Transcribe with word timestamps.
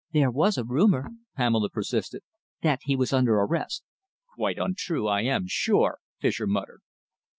"There 0.13 0.31
was 0.31 0.57
a 0.57 0.63
rumour," 0.63 1.11
Pamela 1.35 1.69
persisted, 1.69 2.23
"that 2.63 2.79
he 2.81 2.95
was 2.95 3.13
under 3.13 3.35
arrest." 3.35 3.83
"Quite 4.35 4.57
untrue, 4.57 5.07
I 5.07 5.21
am 5.21 5.43
sure," 5.47 5.99
Fischer 6.19 6.47
muttered. 6.47 6.81